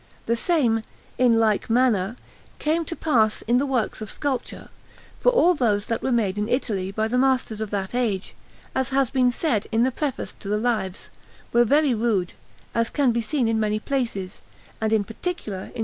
The 0.25 0.35
same, 0.35 0.81
in 1.19 1.39
like 1.39 1.69
manner, 1.69 2.15
came 2.57 2.85
to 2.85 2.95
pass 2.95 3.43
in 3.43 3.57
the 3.57 3.67
works 3.67 4.01
of 4.01 4.09
sculpture, 4.09 4.69
for 5.19 5.29
all 5.31 5.53
those 5.53 5.85
that 5.85 6.01
were 6.01 6.11
made 6.11 6.39
in 6.39 6.49
Italy 6.49 6.91
by 6.91 7.07
the 7.07 7.19
masters 7.19 7.61
of 7.61 7.69
that 7.69 7.93
age, 7.93 8.33
as 8.73 8.89
has 8.89 9.11
been 9.11 9.29
said 9.31 9.67
in 9.71 9.83
the 9.83 9.91
Preface 9.91 10.33
to 10.39 10.47
the 10.47 10.57
Lives, 10.57 11.11
were 11.53 11.65
very 11.65 11.93
rude, 11.93 12.33
as 12.73 12.89
can 12.89 13.11
be 13.11 13.21
seen 13.21 13.47
in 13.47 13.59
many 13.59 13.79
places, 13.79 14.41
and 14.81 14.91
in 14.91 15.03
particular 15.03 15.65
in 15.75 15.79
S. 15.79 15.79